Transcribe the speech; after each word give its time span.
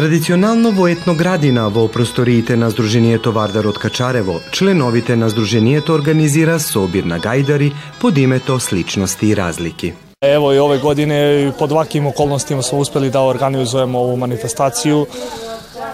Традиционално 0.00 0.70
во 0.72 0.86
Етноградина 0.88 1.66
во 1.68 1.82
просториите 1.92 2.54
на 2.56 2.70
Сдруженијето 2.72 3.34
Вардарот 3.36 3.76
Качарево, 3.76 4.38
членовите 4.50 5.12
на 5.12 5.28
Сдруженијето 5.28 5.92
организира 5.92 6.54
собир 6.58 7.04
на 7.04 7.18
гајдари 7.20 7.74
под 8.00 8.16
името 8.16 8.56
Сличности 8.58 9.26
и 9.26 9.36
разлики. 9.36 9.92
Evo 10.22 10.54
i 10.54 10.58
ove 10.58 10.78
godine 10.78 11.52
pod 11.58 11.72
ovakvim 11.72 12.06
okolnostima 12.06 12.62
smo 12.62 12.78
uspeli 12.78 13.10
da 13.10 13.20
organizujemo 13.20 13.98
ovu 13.98 14.16
manifestaciju 14.16 15.06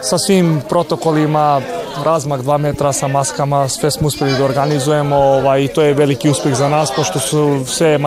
sa 0.03 0.19
svim 0.19 0.63
protokolima, 0.69 1.61
razmak 2.05 2.41
2 2.41 2.59
metra 2.59 2.93
sa 2.93 3.09
maskama, 3.09 3.69
sve 3.69 3.91
smo 3.91 4.07
uspeli 4.07 4.39
da 4.39 4.45
organizujemo 4.45 5.17
ovaj, 5.17 5.65
i 5.65 5.69
to 5.69 5.83
je 5.83 5.95
veliki 5.95 6.31
uspeh 6.31 6.55
za 6.55 6.69
nas 6.69 6.93
pošto 6.97 7.19
su 7.19 7.65
sve 7.67 7.99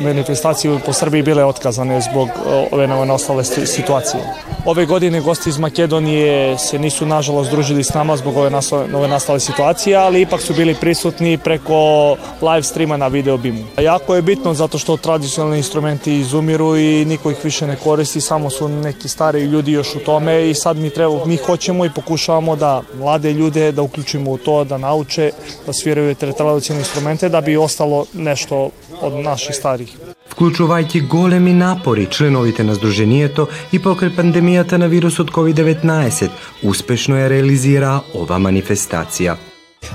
manifestacije 0.00 0.78
po 0.86 0.92
Srbiji 0.92 1.22
bile 1.22 1.44
otkazane 1.44 2.00
zbog 2.00 2.28
ove 2.72 2.86
novonostale 2.86 3.44
situacije. 3.44 4.55
новонастале 4.65 4.65
ситуации. 4.65 4.65
Ове 4.65 4.85
години 4.85 5.19
гости 5.19 5.49
из 5.49 5.57
Македонија 5.57 6.57
се 6.57 6.79
нису 6.79 7.05
нажалост 7.05 7.51
дружили 7.51 7.83
с 7.83 7.93
нама 7.93 8.17
због 8.17 8.37
ове 8.37 8.49
новонастале 8.87 9.39
ситуации, 9.39 9.93
али 9.93 10.21
ипак 10.21 10.41
су 10.41 10.53
били 10.53 10.75
присутни 10.75 11.37
преко 11.37 12.17
лайв 12.41 12.65
стрима 12.65 12.97
на 12.97 13.09
видео 13.09 13.37
биму. 13.37 13.63
Јако 13.77 14.17
е 14.17 14.21
битно 14.21 14.53
затоа 14.53 14.79
што 14.79 14.97
традиционални 14.97 15.57
инструменти 15.57 16.21
изумиру 16.21 16.75
и 16.75 17.05
никој 17.05 17.31
их 17.31 17.43
више 17.43 17.65
не 17.65 17.75
користи, 17.75 18.21
само 18.21 18.49
су 18.49 18.67
неки 18.67 19.07
стари 19.07 19.47
луѓе 19.47 19.81
још 19.81 19.97
у 19.97 19.99
томе 19.99 20.49
и 20.49 20.55
сад 20.55 20.77
ми 20.77 20.89
треба 20.89 21.25
ми 21.25 21.37
хочемо 21.37 21.85
и 21.85 21.89
покушавamo 21.89 22.55
да 22.55 22.81
младе 22.99 23.33
луѓе 23.33 23.71
да 23.71 23.83
уклучиме 23.83 24.29
у 24.29 24.37
тоа 24.37 24.65
да 24.65 24.77
науче 24.77 25.31
да 25.65 25.73
свирају 25.73 26.15
традиционални 26.15 26.79
инструменти 26.79 27.29
да 27.29 27.41
би 27.41 27.57
остало 27.57 28.05
нешто 28.13 28.71
од 29.01 29.13
наши 29.13 29.53
старих. 29.53 29.89
вклучувајќи 30.36 31.06
големи 31.08 31.52
напори 31.56 32.06
членовите 32.12 32.64
на 32.64 32.74
Сдруженијето 32.76 33.46
и 33.72 33.78
покрај 33.80 34.12
пандемијата 34.16 34.76
на 34.76 34.86
вирусот 34.86 35.32
COVID-19, 35.32 36.28
успешно 36.62 37.16
ја 37.16 37.30
реализира 37.32 38.00
ова 38.14 38.36
манифестација. 38.38 39.36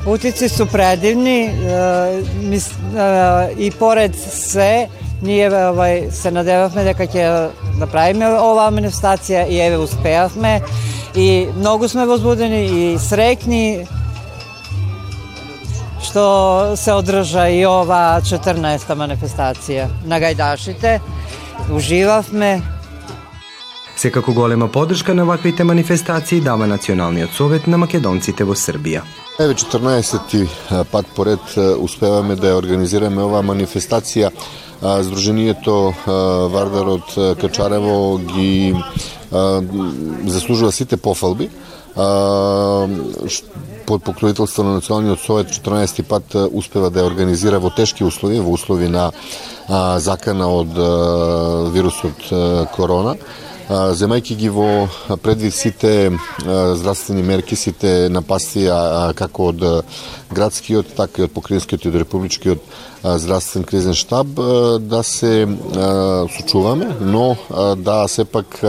Utjeci 0.05 0.49
su 0.49 0.65
predivni 0.65 1.49
i 3.57 3.71
pored 3.79 4.15
sve 4.31 4.87
nije 5.21 5.67
ovaj, 5.67 6.01
se 6.11 6.31
nadevahme 6.31 6.83
da 6.83 6.93
kad 6.93 7.15
je 7.15 7.49
napravime 7.79 8.27
ova 8.27 8.69
manifestacija 8.69 9.47
i 9.47 9.59
eve 9.59 9.77
uspejahme 9.77 10.59
i 11.15 11.45
mnogo 11.57 11.87
smo 11.87 12.05
возбудени 12.05 12.65
и 12.65 12.99
срекни, 12.99 13.85
што 16.03 16.73
се 16.75 16.93
одржа 16.93 17.47
и 17.53 17.65
ова 17.65 18.19
14-та 18.25 18.95
манифестација 18.97 19.87
на 20.05 20.19
гајдашите. 20.21 20.99
Уживавме. 21.71 22.61
Секако 23.95 24.33
голема 24.33 24.67
поддршка 24.67 25.13
на 25.13 25.25
ваквите 25.25 25.63
манифестации 25.63 26.41
дава 26.41 26.67
Националниот 26.67 27.31
совет 27.37 27.67
на 27.67 27.77
македонците 27.77 28.43
во 28.43 28.55
Србија. 28.57 29.03
Еве 29.39 29.53
14-ти 29.53 30.47
пат 30.91 31.05
поред 31.15 31.53
успеваме 31.77 32.35
да 32.35 32.49
ја 32.49 32.57
организираме 32.57 33.21
оваа 33.21 33.45
манифестација. 33.45 34.31
Сдруженијето 34.81 35.93
Вардар 36.49 36.87
од 36.97 37.37
Качарево 37.37 38.17
ги 38.17 38.73
заслужува 40.25 40.71
сите 40.71 40.97
пофалби 40.97 41.49
под 43.85 44.03
покровителство 44.03 44.63
на 44.63 44.73
Националниот 44.75 45.19
совет 45.19 45.51
14 45.51 46.07
пат 46.07 46.35
успева 46.35 46.89
да 46.89 47.01
ја 47.01 47.09
организира 47.09 47.59
во 47.59 47.69
тешки 47.75 48.03
услови, 48.03 48.39
во 48.39 48.53
услови 48.55 48.87
на 48.87 49.11
а, 49.67 49.99
закана 49.99 50.47
од 50.47 50.77
а, 50.77 51.69
вирусот 51.73 52.27
а, 52.31 52.65
корона 52.75 53.17
земајќи 53.71 54.35
ги 54.35 54.49
во 54.51 54.87
предвид 55.23 55.53
сите 55.55 56.11
здравствени 56.75 57.23
мерки, 57.23 57.55
сите 57.55 58.09
напасти, 58.11 58.65
како 59.15 59.51
од 59.51 59.63
градскиот, 60.31 60.95
така 60.97 61.21
и 61.21 61.25
од 61.27 61.33
покринскиот 61.35 61.85
и 61.85 61.91
од 61.91 61.99
републичкиот 62.03 62.59
здравствен 63.01 63.63
кризен 63.63 63.95
штаб 63.97 64.27
да 64.79 65.01
се 65.03 65.47
сочуваме, 66.37 66.91
но 67.01 67.35
да 67.77 68.07
сепак 68.07 68.59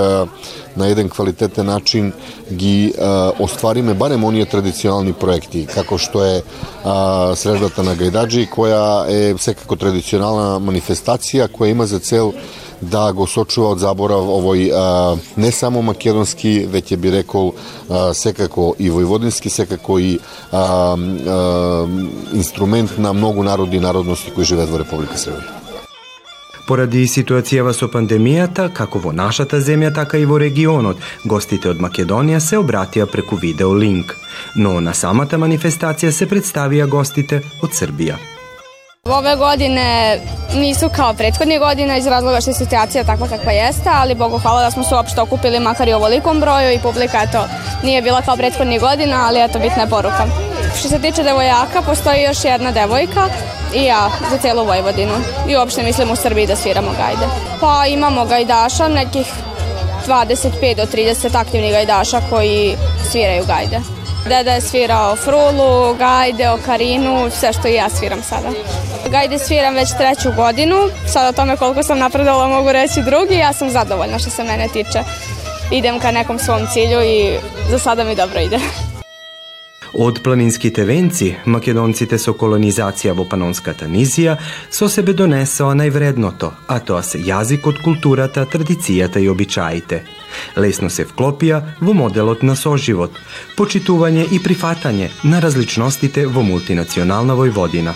на 0.77 0.89
еден 0.89 1.09
квалитетен 1.09 1.67
начин 1.67 2.13
ги 2.53 2.95
оствариме 3.39 3.95
барем 3.95 4.25
оние 4.25 4.47
традиционални 4.47 5.13
проекти, 5.13 5.67
како 5.67 5.99
што 5.99 6.25
е 6.25 6.43
средбата 7.37 7.83
на 7.83 7.97
Гајдаджи, 7.99 8.49
која 8.51 9.09
е 9.11 9.35
секако 9.39 9.77
традиционална 9.77 10.61
манифестација 10.63 11.51
која 11.51 11.75
има 11.75 11.87
за 11.87 11.99
цел 11.99 12.33
да 12.83 13.13
го 13.13 13.27
сочува 13.27 13.73
од 13.77 13.81
заборав 13.83 14.27
овој 14.27 14.69
а, 14.75 14.85
не 15.37 15.53
само 15.53 15.83
македонски, 15.83 16.67
веќе 16.67 16.97
би 16.97 17.15
рекол 17.15 17.55
а, 17.55 18.13
секако 18.15 18.75
и 18.79 18.91
војводински, 18.91 19.49
секако 19.49 19.99
и 19.99 20.19
а, 20.51 20.59
а, 20.59 21.87
инструмент 22.35 22.99
на 22.99 23.13
многу 23.13 23.43
народи 23.43 23.77
и 23.77 23.81
народности 23.81 24.31
кои 24.35 24.45
живеат 24.45 24.71
во 24.71 24.83
Република 24.83 25.15
Србија. 25.15 25.63
Поради 26.67 27.03
ситуацијава 27.11 27.73
со 27.75 27.89
пандемијата, 27.91 28.69
како 28.75 29.01
во 29.03 29.13
нашата 29.13 29.59
земја, 29.61 29.91
така 29.95 30.19
и 30.19 30.27
во 30.31 30.39
регионот, 30.39 31.01
гостите 31.27 31.73
од 31.73 31.83
Македонија 31.83 32.39
се 32.41 32.61
обратија 32.63 33.09
преку 33.11 33.37
видеолинк. 33.37 34.15
Но 34.57 34.79
на 34.81 34.95
самата 34.95 35.39
манифестација 35.43 36.15
се 36.15 36.31
представија 36.31 36.87
гостите 36.87 37.43
од 37.63 37.75
Србија. 37.75 38.32
Ove 39.11 39.37
godine 39.37 40.19
nisu 40.55 40.89
kao 40.97 41.15
prethodnih 41.15 41.61
godina 41.61 41.97
iz 41.97 42.07
razloga 42.07 42.41
što 42.41 42.51
je 42.51 42.55
situacija 42.55 43.05
takva 43.05 43.29
kakva 43.29 43.53
jeste, 43.53 43.91
ali 43.95 44.15
Bogu 44.15 44.39
hvala 44.39 44.63
da 44.63 44.71
smo 44.71 44.85
se 44.85 44.95
uopšte 44.95 45.21
okupili 45.21 45.61
makar 45.61 45.89
i 45.89 45.93
ovolikom 45.93 46.41
broju 46.41 46.73
i 46.73 46.79
publika 46.79 47.23
eto, 47.23 47.45
nije 47.83 48.03
bila 48.03 48.23
kao 48.23 48.37
prethodnih 48.37 48.81
godina, 48.81 49.27
ali 49.27 49.43
eto 49.43 49.59
bitna 49.59 49.83
je 49.83 49.89
poruka. 49.89 50.27
Što 50.79 50.89
se 50.89 50.99
tiče 50.99 51.23
devojaka, 51.23 51.83
postoji 51.87 52.23
još 52.23 52.45
jedna 52.45 52.71
devojka 52.71 53.29
i 53.75 53.85
ja 53.85 54.11
za 54.31 54.39
celu 54.39 54.65
Vojvodinu. 54.65 55.15
I 55.49 55.57
uopšte 55.57 55.83
mislim 55.83 56.11
u 56.11 56.17
Srbiji 56.17 56.47
da 56.47 56.57
sviramo 56.57 56.91
gajde. 56.91 57.27
Pa 57.61 57.87
imamo 57.87 58.25
gajdaša, 58.25 58.89
nekih 58.89 59.27
25 60.07 60.77
do 60.77 60.83
30 60.83 61.39
aktivnih 61.39 61.73
gajdaša 61.73 62.21
koji 62.31 62.77
sviraju 63.11 63.45
gajde. 63.47 64.02
Deda 64.29 64.53
je 64.53 64.61
svirao 64.61 65.17
frulu, 65.17 65.95
gajde, 65.95 66.51
okarinu, 66.51 67.31
sve 67.31 67.53
što 67.53 67.69
i 67.69 67.75
ja 67.75 67.89
sviram 67.91 68.23
sada. 68.23 68.49
Gajde 69.11 69.39
sviram 69.39 69.75
već 69.75 69.89
treću 69.99 70.33
godinu, 70.37 70.77
sad 71.13 71.29
o 71.29 71.37
tome 71.37 71.57
koliko 71.57 71.83
sam 71.83 71.99
napredovala 71.99 72.49
mogu 72.49 72.73
reći 72.73 73.03
drugi, 73.03 73.35
ja 73.35 73.53
sam 73.53 73.71
zadovoljna 73.71 74.19
što 74.19 74.31
se 74.31 74.45
mene 74.45 74.69
tiče. 74.69 75.03
Idem 75.71 76.01
ka 76.01 76.11
nekom 76.11 76.39
svom 76.39 76.67
cilju 76.73 77.03
i 77.03 77.39
za 77.71 77.79
sada 77.79 78.05
mi 78.05 78.15
dobro 78.15 78.41
ide. 78.41 78.59
Од 79.95 80.23
планинските 80.25 80.85
венци, 80.89 81.35
македонците 81.45 82.17
со 82.19 82.33
колонизација 82.33 83.13
во 83.13 83.27
Панонската 83.29 83.85
низија 83.85 84.39
со 84.73 84.87
себе 84.89 85.13
донесоа 85.13 85.75
највредното, 85.77 86.49
а 86.67 86.79
тоа 86.81 87.03
се 87.05 87.21
јазикот, 87.21 87.83
културата, 87.85 88.47
традицијата 88.49 89.21
и 89.21 89.29
обичаите. 89.29 89.99
Лесно 90.57 90.89
се 90.89 91.05
вклопија 91.05 91.61
во 91.81 91.93
моделот 91.93 92.41
на 92.43 92.57
соживот, 92.57 93.19
почитување 93.59 94.31
и 94.33 94.41
прифатање 94.41 95.11
на 95.25 95.43
различностите 95.45 96.25
во 96.25 96.41
мултинационална 96.41 97.37
Војводина. 97.37 97.93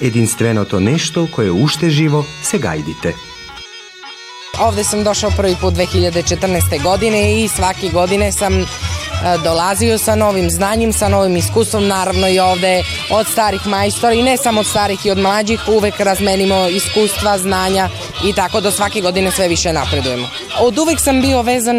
Единственото 0.00 0.80
нешто 0.80 1.26
кое 1.34 1.52
уште 1.52 1.90
живо 1.90 2.24
се 2.42 2.56
гајдите. 2.56 3.12
Овде 4.60 4.84
сам 4.84 5.04
дошao 5.04 5.30
први 5.36 5.56
пут 5.60 5.74
2014. 5.74 6.82
године 6.82 7.44
и 7.44 7.48
сваки 7.48 7.90
године 7.90 8.32
сам 8.32 8.64
dolazio 9.44 9.98
sa 9.98 10.14
novim 10.14 10.50
znanjem, 10.50 10.92
sa 10.92 11.08
novim 11.08 11.36
iskustvom, 11.36 11.86
naravno 11.86 12.28
i 12.28 12.38
ovde 12.38 12.82
od 13.10 13.26
starih 13.26 13.66
majstora 13.66 14.14
i 14.14 14.22
ne 14.22 14.36
samo 14.36 14.60
od 14.60 14.66
starih 14.66 15.06
i 15.06 15.10
od 15.10 15.18
mlađih, 15.18 15.60
uvek 15.68 16.00
razmenimo 16.00 16.68
iskustva, 16.68 17.38
znanja 17.38 17.88
i 18.24 18.32
tako 18.32 18.60
do 18.60 18.70
svake 18.70 19.00
godine 19.00 19.30
sve 19.30 19.48
više 19.48 19.72
napredujemo. 19.72 20.28
Od 20.60 20.78
uvek 20.78 21.00
sam 21.00 21.20
bio 21.20 21.42
vezan, 21.42 21.76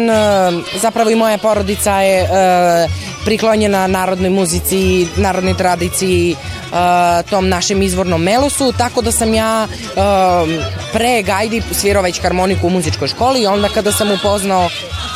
zapravo 0.80 1.10
i 1.10 1.14
moja 1.14 1.38
porodica 1.38 2.00
je 2.00 2.28
priklonjena 3.24 3.86
narodnoj 3.86 4.30
muzici, 4.30 5.06
narodnoj 5.16 5.56
tradiciji, 5.56 6.36
tom 7.30 7.48
našem 7.48 7.82
izvornom 7.82 8.22
melosu, 8.22 8.72
tako 8.78 9.02
da 9.02 9.12
sam 9.12 9.34
ja 9.34 9.68
pre 10.92 11.22
Gajdi 11.22 11.62
svirao 11.72 12.02
već 12.02 12.22
harmoniku 12.22 12.66
u 12.66 12.70
muzičkoj 12.70 13.08
školi 13.08 13.42
i 13.42 13.46
onda 13.46 13.68
kada 13.68 13.92
sam 13.92 14.10
upoznao 14.10 14.68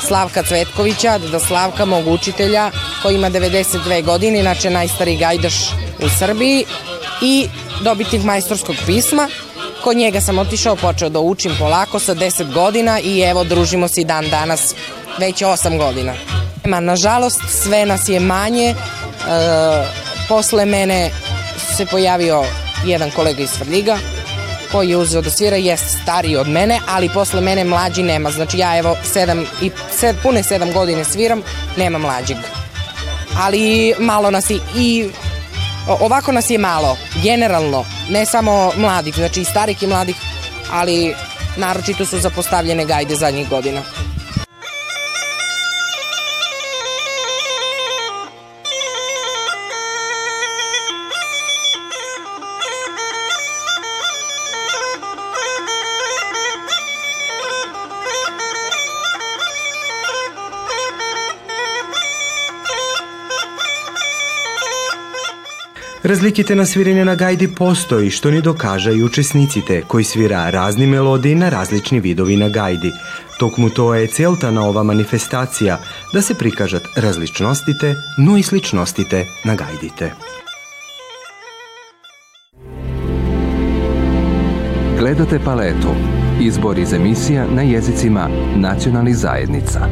Slavka 0.06 0.42
Cvetkovića, 0.42 1.18
da 1.18 1.40
Slavka, 1.40 1.84
mog 1.84 2.08
učitelja, 2.08 2.70
koji 3.02 3.14
ima 3.14 3.30
92 3.30 4.04
godine, 4.04 4.40
inače 4.40 4.70
najstariji 4.70 5.16
gajdaš 5.16 5.54
u 5.98 6.08
Srbiji 6.18 6.64
i 7.22 7.48
dobitnik 7.82 8.24
majstorskog 8.24 8.76
pisma. 8.86 9.28
Kod 9.84 9.96
njega 9.96 10.20
sam 10.20 10.38
otišao, 10.38 10.76
počeo 10.76 11.08
da 11.08 11.20
učim 11.20 11.52
polako 11.58 11.98
sa 11.98 12.14
10 12.14 12.52
godina 12.52 13.00
i 13.00 13.20
evo 13.20 13.44
družimo 13.44 13.88
se 13.88 14.00
i 14.00 14.04
dan 14.04 14.28
danas 14.30 14.74
već 15.18 15.42
8 15.42 15.78
godina. 15.78 16.14
Nažalost, 16.64 17.40
sve 17.62 17.86
nas 17.86 18.08
je 18.08 18.20
manje. 18.20 18.68
E, 18.68 18.74
posle 20.28 20.64
mene 20.66 21.10
se 21.76 21.86
pojavio 21.86 22.44
jedan 22.84 23.10
kolega 23.10 23.42
iz 23.42 23.50
Svrljiga 23.50 23.98
koji 24.72 24.90
je 24.90 24.96
uzeo 24.96 25.22
da 25.22 25.30
svira 25.30 25.56
jest 25.56 25.84
stariji 26.02 26.36
od 26.36 26.48
mene, 26.48 26.80
ali 26.88 27.08
posle 27.08 27.40
mene 27.40 27.64
mlađi 27.64 28.02
nema. 28.02 28.30
Znači 28.30 28.58
ja 28.58 28.78
evo 28.78 28.96
sedam 29.12 29.46
i 29.62 29.70
sed, 29.98 30.16
pune 30.22 30.42
sedam 30.42 30.72
godine 30.72 31.04
sviram, 31.04 31.42
nema 31.76 31.98
mlađeg. 31.98 32.36
Ali 33.38 33.94
malo 33.98 34.30
nas 34.30 34.50
i, 34.50 34.60
i 34.76 35.08
ovako 35.86 36.32
nas 36.32 36.50
je 36.50 36.58
malo, 36.58 36.96
generalno, 37.22 37.84
ne 38.10 38.26
samo 38.26 38.72
mladih, 38.76 39.14
znači 39.14 39.40
i 39.40 39.44
starih 39.44 39.82
i 39.82 39.86
mladih, 39.86 40.16
ali 40.70 41.14
naročito 41.56 42.06
su 42.06 42.18
zapostavljene 42.18 42.84
gajde 42.84 43.14
zadnjih 43.14 43.48
godina. 43.48 43.82
Разликите 66.08 66.54
на 66.56 66.64
свирење 66.64 67.02
на 67.04 67.12
гајди 67.20 67.50
постои, 67.52 68.06
што 68.08 68.30
ни 68.32 68.38
докажа 68.40 68.94
и 68.96 69.02
учесниците, 69.04 69.82
кои 69.92 70.04
свира 70.08 70.46
разни 70.54 70.86
мелодии 70.88 71.34
на 71.36 71.50
различни 71.52 72.00
видови 72.00 72.36
на 72.40 72.48
гајди. 72.48 72.94
Токму 73.38 73.68
тоа 73.68 73.98
е 74.00 74.06
целта 74.08 74.48
на 74.48 74.64
ова 74.70 74.80
манифестација, 74.88 75.76
да 76.14 76.22
се 76.22 76.32
прикажат 76.34 76.88
различностите, 76.96 77.92
но 78.16 78.38
и 78.40 78.42
сличностите 78.42 79.26
на 79.44 79.52
гајдите. 79.52 80.14
Гледате 84.96 85.38
палету. 85.44 85.92
Избор 86.40 86.80
из 86.80 86.96
емисија 86.96 87.44
на 87.52 87.68
језицима 87.68 88.30
национални 88.56 89.12
заедница. 89.12 89.84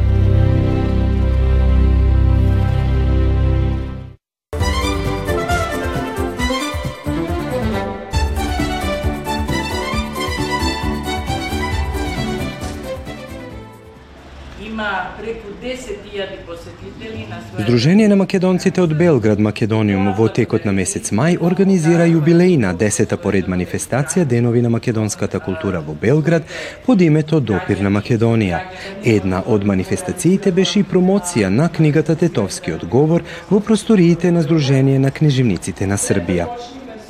Здружение 17.67 18.07
на 18.07 18.15
македонците 18.15 18.79
од 18.81 18.93
Белград, 18.95 19.39
Македониум, 19.43 20.13
во 20.15 20.29
текот 20.31 20.63
на 20.63 20.71
месец 20.71 21.09
мај 21.11 21.33
организира 21.43 22.05
јубилејна 22.07 22.69
десета 22.79 23.17
поред 23.19 23.49
манифестација 23.51 24.23
Денови 24.23 24.61
на 24.63 24.69
македонската 24.71 25.41
култура 25.43 25.81
во 25.83 25.91
Белград 25.91 26.47
под 26.85 27.01
името 27.03 27.41
Допир 27.41 27.83
на 27.83 27.91
Македонија. 27.91 28.61
Една 29.03 29.43
од 29.45 29.67
манифестациите 29.67 30.55
беше 30.55 30.79
и 30.79 30.87
промоција 30.87 31.49
на 31.51 31.67
книгата 31.67 32.15
Тетовскиот 32.15 32.87
говор 32.87 33.27
во 33.51 33.59
просториите 33.59 34.31
на 34.31 34.47
Здружение 34.47 34.99
на 34.99 35.11
книжевниците 35.11 35.87
на 35.91 35.99
Србија. 35.99 36.47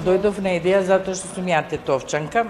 Дојдов 0.01 0.41
на 0.41 0.57
идеја 0.57 0.81
затоа 0.81 1.13
што 1.13 1.35
сум 1.35 1.53
ја 1.53 1.61
тетовчанка 1.69 2.47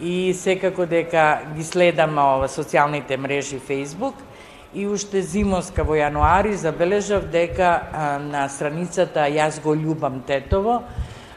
и 0.00 0.32
секако 0.32 0.88
дека 0.88 1.52
ги 1.52 1.68
следам 1.68 2.16
ова 2.16 2.48
социјалните 2.48 3.20
мрежи 3.20 3.60
Facebook– 3.60 4.16
и 4.74 4.86
уште 4.86 5.22
зимоска 5.22 5.84
во 5.86 5.94
јануари 5.94 6.56
забележав 6.58 7.28
дека 7.30 7.70
а, 7.92 8.18
на 8.18 8.48
страницата 8.48 9.28
Јас 9.30 9.60
го 9.62 9.74
љубам 9.78 10.20
Тетово 10.26 10.82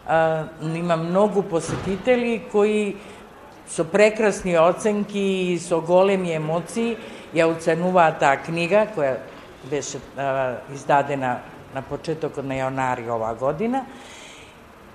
а, 0.07 0.47
има 0.61 0.97
многу 0.97 1.43
посетители 1.43 2.41
кои 2.51 2.95
со 3.69 3.83
прекрасни 3.83 4.57
оценки 4.57 5.53
и 5.53 5.59
со 5.59 5.81
големи 5.81 6.33
емоции 6.33 6.97
ја 7.35 7.45
оценуваат 7.51 8.19
таа 8.19 8.41
книга 8.41 8.87
која 8.95 9.17
беше 9.69 10.01
а, 10.17 10.57
издадена 10.73 11.37
на 11.75 11.81
почетокот 11.81 12.45
на 12.45 12.57
јануари 12.57 13.09
оваа 13.11 13.35
година 13.35 13.85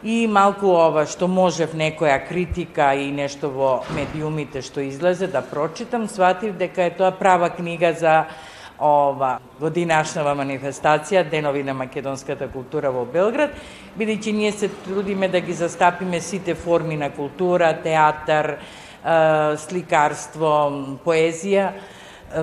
и 0.02 0.26
малку 0.26 0.72
ова 0.74 1.04
што 1.06 1.28
можев 1.30 1.74
некоја 1.78 2.18
критика 2.26 2.92
и 2.98 3.10
нешто 3.14 3.50
во 3.50 3.72
медиумите 3.94 4.62
што 4.62 4.82
излезе 4.82 5.28
да 5.30 5.42
прочитам, 5.42 6.08
сватив 6.08 6.56
дека 6.58 6.82
е 6.82 6.94
тоа 6.96 7.12
права 7.14 7.50
книга 7.50 7.92
за 7.94 8.24
ова 8.82 9.38
годинашнава 9.60 10.34
манифестација 10.34 11.22
Денови 11.30 11.62
на 11.62 11.74
македонската 11.74 12.48
култура 12.50 12.90
во 12.90 13.04
Белград, 13.06 13.54
бидејќи 13.98 14.32
ние 14.32 14.52
се 14.52 14.68
трудиме 14.82 15.28
да 15.28 15.40
ги 15.40 15.54
застапиме 15.54 16.20
сите 16.20 16.54
форми 16.54 16.96
на 16.96 17.10
култура, 17.10 17.70
театар, 17.82 18.56
сликарство, 19.56 20.98
поезија, 21.04 21.70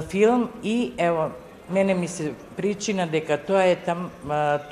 филм 0.07 0.49
и 0.63 0.93
ево 0.97 1.31
мене 1.69 1.93
ми 1.93 2.07
се 2.07 2.33
причина 2.57 3.07
дека 3.07 3.37
тоа 3.37 3.63
е 3.63 3.75
там 3.75 4.09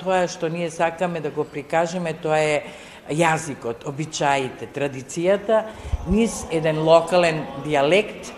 тоа 0.00 0.26
што 0.28 0.48
ние 0.48 0.70
сакаме 0.70 1.20
да 1.20 1.30
го 1.30 1.44
прикажеме, 1.44 2.12
тоа 2.12 2.38
е 2.38 2.62
јазикот, 3.10 3.86
обичаите, 3.88 4.68
традицијата 4.74 5.64
низ 6.08 6.44
еден 6.50 6.82
локален 6.84 7.44
диалект 7.64 8.32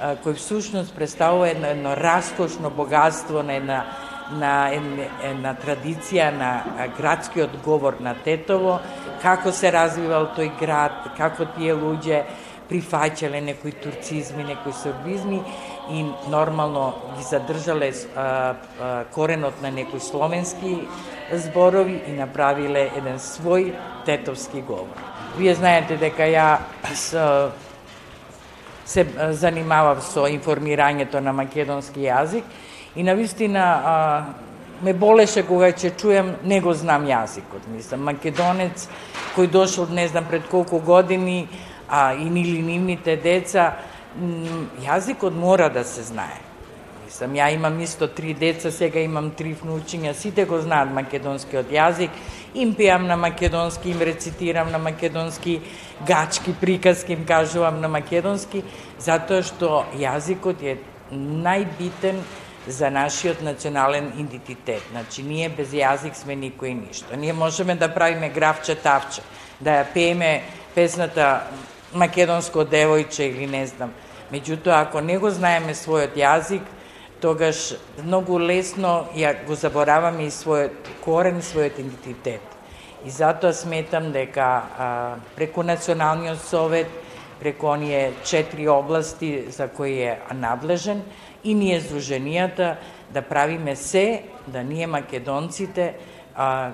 кој 0.00 0.34
всушност 0.36 0.94
представува 0.94 1.48
едно, 1.50 1.66
едно 1.66 1.96
раскошно 1.96 2.70
богатство 2.70 3.42
на 3.42 3.54
една 3.54 3.84
на 4.30 4.70
една, 4.74 5.06
една 5.22 5.54
традиција 5.54 6.30
на 6.34 6.88
градскиот 6.96 7.50
говор 7.64 8.00
на 8.00 8.14
Тетово, 8.24 8.80
како 9.22 9.52
се 9.52 9.70
развивал 9.72 10.32
тој 10.36 10.50
град, 10.58 11.12
како 11.16 11.46
тие 11.56 11.74
луѓе 11.74 12.24
прифаќале 12.66 13.40
некои 13.40 13.72
турцизми, 13.72 14.44
некои 14.44 14.72
србизми 14.74 15.42
и 15.90 16.04
нормално 16.28 16.94
ги 17.18 17.24
задржале 17.24 17.92
а, 18.16 18.54
а, 18.80 19.04
коренот 19.04 19.62
на 19.62 19.70
некои 19.70 20.00
словенски 20.00 20.88
зборови 21.32 22.02
и 22.06 22.12
направиле 22.12 22.90
еден 22.96 23.18
свој 23.18 23.74
тетовски 24.06 24.60
говор. 24.60 24.94
Вие 25.38 25.54
знаете 25.54 25.96
дека 25.96 26.26
ја 26.26 26.58
с, 26.94 27.50
се 28.84 29.06
занимавав 29.30 30.02
со 30.04 30.26
информирањето 30.30 31.20
на 31.20 31.32
македонски 31.32 32.00
јазик 32.00 32.44
и 32.96 33.02
на 33.02 33.14
вистина 33.14 33.64
а, 33.84 34.24
ме 34.82 34.92
болеше 34.92 35.42
кога 35.42 35.72
ќе 35.72 35.94
чујам 35.96 36.34
не 36.44 36.60
го 36.60 36.74
знам 36.74 37.06
јазикот. 37.06 37.68
Мислам, 37.72 38.04
македонец 38.04 38.88
кој 39.36 39.50
дошол 39.50 39.86
не 39.90 40.08
знам 40.08 40.24
пред 40.28 40.48
колку 40.48 40.78
години, 40.78 41.48
а 41.88 42.14
и 42.14 42.24
нили 42.30 42.62
нивните 42.62 43.16
деца, 43.16 43.76
јазикот 44.82 45.34
мора 45.34 45.68
да 45.70 45.84
се 45.84 46.02
знае. 46.02 46.40
Мислам, 47.06 47.34
ја 47.38 47.52
имам 47.54 47.80
исто 47.80 48.08
три 48.08 48.34
деца, 48.34 48.70
сега 48.70 49.00
имам 49.00 49.30
три 49.30 49.54
внучиња, 49.54 50.12
сите 50.12 50.44
го 50.44 50.58
знаат 50.60 50.90
македонскиот 50.90 51.70
јазик, 51.70 52.10
им 52.54 52.74
пеам 52.74 53.06
на 53.06 53.16
македонски, 53.16 53.90
им 53.90 54.00
рецитирам 54.00 54.72
на 54.72 54.78
македонски, 54.78 55.60
гачки, 56.06 56.54
приказки 56.60 57.12
им 57.12 57.24
кажувам 57.26 57.80
на 57.80 57.88
македонски, 57.88 58.64
затоа 58.98 59.42
што 59.46 59.84
јазикот 59.94 60.62
е 60.62 60.78
најбитен 61.12 62.18
за 62.66 62.90
нашиот 62.90 63.42
национален 63.42 64.10
идентитет. 64.18 64.82
Значи, 64.90 65.22
ние 65.22 65.48
без 65.48 65.70
јазик 65.70 66.18
сме 66.18 66.34
никој 66.34 66.74
ништо. 66.74 67.16
Ние 67.16 67.32
можеме 67.32 67.76
да 67.76 67.92
правиме 67.94 68.28
графче 68.28 68.74
тавче, 68.74 69.22
да 69.60 69.78
ја 69.78 69.86
пееме 69.94 70.42
песната 70.74 71.46
македонско 71.94 72.66
девојче 72.66 73.30
или 73.30 73.46
не 73.46 73.66
знам. 73.66 73.94
Меѓутоа, 74.32 74.82
ако 74.82 75.00
не 75.00 75.18
го 75.18 75.30
знаеме 75.30 75.74
својот 75.74 76.16
јазик, 76.18 76.62
тогаш 77.20 77.76
многу 78.02 78.38
лесно 78.38 79.06
ја 79.14 79.36
го 79.46 79.54
забораваме 79.54 80.26
и 80.26 80.34
својот 80.34 80.90
корен, 81.04 81.38
својот 81.42 81.78
идентитет. 81.78 82.42
И 83.06 83.10
затоа 83.10 83.52
сметам 83.54 84.10
дека 84.12 84.46
а, 84.78 84.88
преку 85.36 85.62
Националниот 85.62 86.40
совет, 86.42 86.90
преку 87.40 87.66
оние 87.66 88.12
четири 88.24 88.68
области 88.68 89.44
за 89.50 89.68
кои 89.68 90.02
е 90.02 90.18
надлежен, 90.34 91.02
и 91.44 91.54
ние 91.54 91.80
Сдруженијата 91.80 92.76
да 93.14 93.22
правиме 93.22 93.76
се 93.76 94.22
да 94.46 94.62
ние 94.64 94.86
македонците 94.86 95.94
а, 96.34 96.70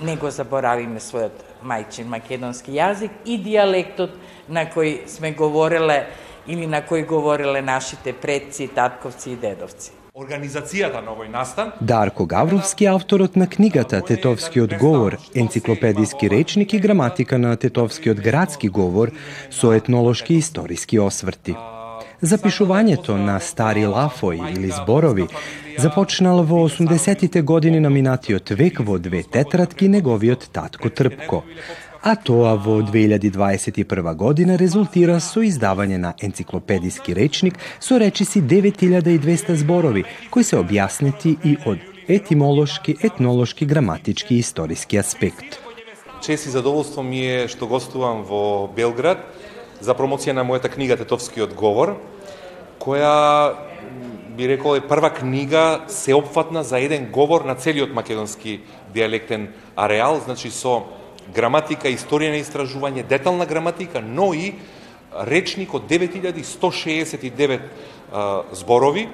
не 0.00 0.16
го 0.16 0.30
заборавиме 0.30 1.00
својот 1.00 1.62
мајчин 1.62 2.10
македонски 2.10 2.74
јазик 2.74 3.22
и 3.24 3.38
диалектот 3.38 4.10
на 4.48 4.66
кој 4.66 5.06
сме 5.06 5.32
говореле 5.38 6.06
или 6.46 6.66
на 6.66 6.82
кој 6.82 7.06
говореле 7.06 7.62
нашите 7.62 8.12
предци, 8.12 8.68
татковци 8.68 9.30
и 9.30 9.36
дедовци. 9.36 9.92
Организацијата 10.12 11.00
на 11.00 11.14
овој 11.14 11.30
настан 11.32 11.70
Дарко 11.80 12.26
Гавровски, 12.26 12.84
авторот 12.86 13.36
на 13.36 13.46
книгата 13.48 14.02
Тетовскиот 14.04 14.74
говор, 14.78 15.16
енциклопедиски 15.34 16.28
речник 16.30 16.72
и 16.72 16.80
граматика 16.80 17.38
на 17.38 17.56
Тетовскиот 17.56 18.20
градски 18.20 18.68
говор 18.68 19.08
со 19.50 19.72
етнолошки 19.72 20.34
и 20.34 20.44
историски 20.44 20.98
осврти. 20.98 21.56
Запишувањето 22.22 23.16
на 23.16 23.40
стари 23.40 23.86
лафои 23.86 24.38
или 24.52 24.68
зборови 24.70 25.26
започнал 25.78 26.42
во 26.44 26.68
80-тите 26.68 27.42
години 27.42 27.80
на 27.80 27.90
минатиот 27.90 28.50
век 28.50 28.80
во 28.80 28.98
две 28.98 29.22
тетратки 29.22 29.88
неговиот 29.88 30.50
татко 30.52 30.90
Трпко 30.90 31.42
а 32.02 32.16
тоа 32.16 32.56
во 32.58 32.80
2021 32.82 34.14
година 34.14 34.56
резултира 34.58 35.20
со 35.20 35.40
издавање 35.46 35.98
на 36.02 36.14
енциклопедиски 36.18 37.14
речник 37.14 37.58
со 37.78 37.98
речиси 37.98 38.42
9200 38.42 39.54
зборови, 39.54 40.04
кои 40.30 40.44
се 40.44 40.58
објаснети 40.58 41.36
и 41.44 41.56
од 41.66 41.78
етимолошки, 42.08 42.96
етнолошки, 43.02 43.66
граматички 43.66 44.34
и 44.34 44.38
историски 44.38 44.96
аспект. 44.96 45.60
Чест 46.22 46.46
и 46.46 46.50
задоволство 46.50 47.02
ми 47.02 47.22
е 47.22 47.46
што 47.48 47.66
гостувам 47.70 48.26
во 48.26 48.66
Белград 48.66 49.22
за 49.80 49.94
промоција 49.94 50.34
на 50.34 50.42
мојата 50.46 50.70
книга 50.74 50.98
Тетовскиот 50.98 51.54
говор, 51.54 51.96
која 52.82 53.54
би 54.34 54.48
рекол 54.48 54.74
е 54.78 54.82
прва 54.82 55.10
книга 55.14 55.84
сеопфатна 55.86 56.64
за 56.64 56.80
еден 56.82 57.10
говор 57.14 57.46
на 57.46 57.54
целиот 57.54 57.94
македонски 57.94 58.60
диалектен 58.94 59.48
ареал, 59.76 60.18
значи 60.24 60.50
со 60.50 60.82
граматика, 61.34 61.88
историја 61.88 62.30
на 62.34 62.40
истражување, 62.42 63.06
детална 63.08 63.46
граматика, 63.46 64.00
но 64.00 64.34
и 64.34 64.54
речник 65.12 65.74
од 65.74 65.82
9169 65.90 67.60
зборови, 68.52 69.08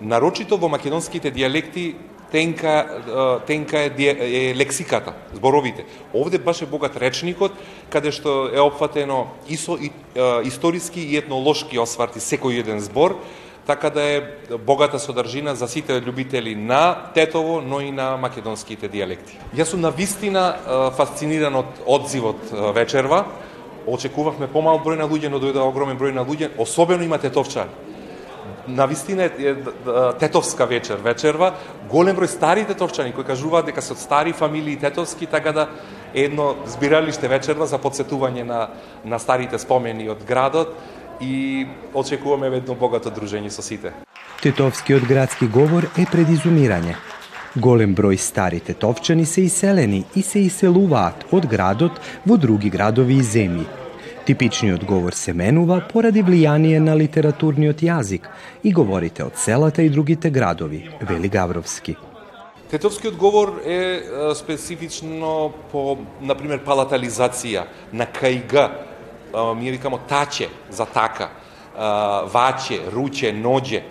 нарочито 0.00 0.56
во 0.56 0.68
македонските 0.68 1.30
диалекти 1.30 1.94
тенка, 2.30 3.42
тенка 3.46 3.78
е, 3.78 3.90
е 3.98 4.54
лексиката, 4.54 5.14
зборовите. 5.32 5.84
Овде 6.14 6.38
баш 6.38 6.62
е 6.62 6.66
богат 6.66 6.96
речникот, 6.96 7.52
каде 7.90 8.12
што 8.12 8.50
е 8.52 8.60
опфатено 8.60 9.26
и 9.48 9.56
со 9.56 9.76
и, 9.78 9.92
историски 10.44 11.00
и 11.00 11.16
етнолошки 11.16 11.78
осварти 11.78 12.20
секој 12.20 12.60
еден 12.60 12.80
збор, 12.80 13.16
така 13.66 13.90
да 13.90 14.02
е 14.02 14.22
богата 14.58 14.98
содржина 14.98 15.54
за 15.54 15.68
сите 15.68 16.00
љубители 16.00 16.54
на 16.54 17.10
Тетово, 17.14 17.60
но 17.60 17.80
и 17.80 17.90
на 17.90 18.16
македонските 18.16 18.88
диалекти. 18.88 19.38
Јас 19.56 19.74
сум 19.74 19.80
на 19.80 19.90
вистина 19.90 20.54
фасциниран 20.96 21.54
од 21.54 21.82
одзивот 21.86 22.52
вечерва. 22.74 23.24
Очекувавме 23.86 24.46
помал 24.46 24.78
број 24.78 24.98
на 24.98 25.10
луѓе, 25.10 25.30
но 25.30 25.42
дојде 25.42 25.62
огромен 25.62 25.98
број 25.98 26.14
на 26.14 26.22
луѓе, 26.26 26.54
особено 26.58 27.02
има 27.02 27.18
тетовчани. 27.18 27.70
на 28.68 28.86
вистина 28.86 29.24
е 29.24 29.54
тетовска 30.18 30.66
вечер, 30.66 30.96
вечерва, 30.96 31.52
голем 31.90 32.16
број 32.16 32.26
стари 32.26 32.64
тетовчани 32.66 33.12
кои 33.14 33.24
кажуваат 33.24 33.66
дека 33.66 33.82
се 33.82 33.94
од 33.94 34.02
стари 34.02 34.32
фамилии 34.32 34.76
тетовски, 34.76 35.26
така 35.26 35.52
да 35.52 35.68
едно 36.14 36.56
збиралиште 36.66 37.28
вечерва 37.28 37.66
за 37.66 37.78
подсетување 37.78 38.42
на, 38.42 38.68
на 39.04 39.18
старите 39.18 39.58
спомени 39.58 40.08
од 40.10 40.24
градот 40.26 40.74
и 41.20 41.66
очекуваме 41.94 42.50
едно 42.56 42.74
богато 42.74 43.10
дружење 43.10 43.50
со 43.50 43.62
сите. 43.62 43.92
Тетовскиот 44.42 45.06
градски 45.08 45.46
говор 45.46 45.88
е 45.96 46.04
предизумирање. 46.12 46.96
Голем 47.56 47.94
број 47.96 48.18
стари 48.20 48.60
тетовчани 48.60 49.24
се 49.24 49.46
иселени 49.48 50.04
и 50.14 50.22
се 50.22 50.44
иселуваат 50.44 51.32
од 51.32 51.48
градот 51.48 52.00
во 52.26 52.36
други 52.36 52.70
градови 52.70 53.16
и 53.16 53.24
земји 53.24 53.66
Типичниот 54.26 54.84
говор 54.84 55.14
се 55.14 55.30
менува 55.32 55.76
поради 55.86 56.22
влијание 56.26 56.80
на 56.82 56.96
литературниот 56.98 57.78
јазик 57.86 58.24
и 58.66 58.72
говорите 58.74 59.22
од 59.22 59.38
селата 59.38 59.84
и 59.86 59.90
другите 59.90 60.30
градови, 60.34 60.80
вели 61.00 61.28
Гавровски. 61.28 61.94
Тетовскиот 62.70 63.14
говор 63.14 63.60
е 63.62 64.02
специфично 64.34 65.52
по, 65.70 65.98
например, 66.20 66.64
палатализација 66.66 67.62
на 67.92 68.08
кајга, 68.10 68.66
ние 69.56 69.70
викамо 69.72 69.98
таче 69.98 70.48
за 70.70 70.86
така, 70.86 71.30
ваче, 72.32 72.80
руче, 72.92 73.32
ноđе, 73.32 73.82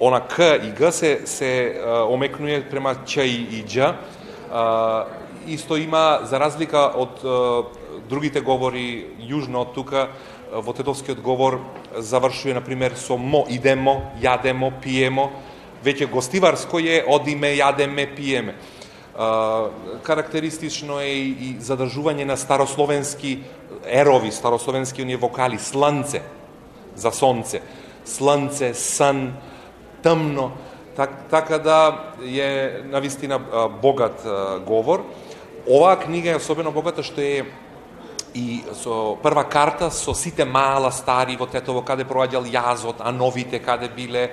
она 0.00 0.20
к 0.20 0.56
и 0.56 0.70
г 0.72 0.92
се, 0.92 1.20
се 1.26 1.80
омекнуе 2.08 2.64
према 2.70 2.94
ч 3.06 3.16
и 3.16 3.62
дж, 3.62 3.78
исто 5.46 5.76
има, 5.76 6.20
за 6.24 6.40
разлика 6.40 6.88
од 6.96 7.20
другите 8.08 8.40
говори 8.40 9.12
јужно 9.20 9.60
од 9.60 9.74
тука, 9.74 10.08
во 10.50 10.72
тетовскиот 10.72 11.20
говор 11.22 11.60
завршува, 11.96 12.58
например, 12.58 12.96
со 12.96 13.16
мо, 13.16 13.44
идемо, 13.48 14.10
јадемо, 14.22 14.72
пиемо, 14.82 15.30
веќе 15.84 16.10
гостиварско 16.10 16.80
е 16.80 17.04
одиме, 17.06 17.54
јадеме, 17.60 18.08
пиеме 18.16 18.56
карактеристично 20.02 21.00
е 21.00 21.12
и 21.30 21.56
задржување 21.60 22.24
на 22.24 22.36
старословенски 22.36 23.38
ерови, 23.84 24.32
старословенски 24.32 25.02
оние 25.02 25.16
вокали, 25.16 25.58
сланце 25.58 26.22
за 26.96 27.12
сонце, 27.12 27.60
сланце, 28.04 28.74
сан, 28.74 29.34
тмно, 30.02 30.52
так, 30.96 31.28
така 31.30 31.58
да 31.58 32.12
е 32.22 32.80
навистина 32.84 33.38
богат 33.82 34.26
говор. 34.66 35.04
Оваа 35.68 36.00
книга 36.00 36.30
е 36.30 36.36
особено 36.36 36.72
богата 36.72 37.02
што 37.02 37.20
е 37.20 37.44
и 38.34 38.62
со 38.78 39.18
прва 39.22 39.44
карта 39.44 39.90
со 39.90 40.14
сите 40.14 40.44
мала 40.44 40.92
стари 40.92 41.36
во 41.36 41.46
Тетово 41.50 41.82
каде 41.82 42.06
проаѓал 42.06 42.46
јазот, 42.46 43.02
а 43.02 43.12
новите 43.12 43.58
каде 43.58 43.90
биле 43.90 44.30